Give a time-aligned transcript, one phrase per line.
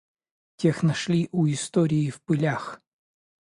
[0.55, 2.81] Тех нашли у истории в пылях.